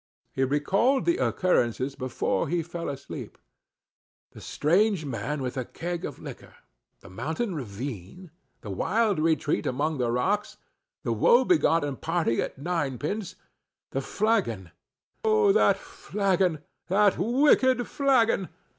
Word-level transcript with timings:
He 0.33 0.43
recalled 0.43 1.05
the 1.05 1.17
occurrences 1.17 1.93
before 1.93 2.47
he 2.47 2.63
fell 2.63 2.89
asleep. 2.89 3.37
The 4.31 4.41
strange 4.41 5.05
man 5.05 5.43
with 5.43 5.57
a 5.57 5.63
keg 5.63 6.05
of 6.05 6.17
liquor—the 6.17 7.09
mountain 7.11 7.53
ravine—the 7.53 8.69
wild 8.71 9.19
retreat 9.19 9.67
among 9.67 9.99
the 9.99 10.09
rocks—the 10.11 11.13
woe 11.13 11.45
begone 11.45 11.97
party 11.97 12.41
at 12.41 12.57
nine 12.57 12.97
pins—the 12.97 14.01
flagon—"Oh! 14.01 15.51
that 15.51 15.77
flagon! 15.77 16.63
that 16.87 17.19
wicked 17.19 17.87
flagon!" 17.87 18.49